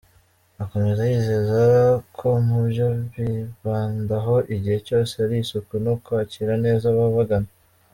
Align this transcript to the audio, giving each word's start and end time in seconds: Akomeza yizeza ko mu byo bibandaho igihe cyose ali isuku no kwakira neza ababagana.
Akomeza 0.63 1.01
yizeza 1.11 1.59
ko 2.17 2.27
mu 2.47 2.59
byo 2.69 2.87
bibandaho 3.13 4.35
igihe 4.55 4.77
cyose 4.87 5.13
ali 5.23 5.35
isuku 5.43 5.73
no 5.85 5.93
kwakira 6.03 6.53
neza 6.65 6.85
ababagana. 6.95 7.49